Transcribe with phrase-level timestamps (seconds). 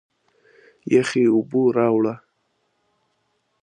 [0.93, 2.15] یخي اوبه راړه!